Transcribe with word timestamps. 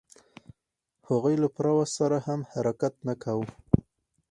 هغوی 1.07 1.35
له 1.43 1.47
پوره 1.53 1.71
وس 1.77 1.91
سره 1.99 2.17
هم 2.27 2.39
حرکت 2.51 2.93
نه 3.07 3.13
کاوه. 3.23 3.47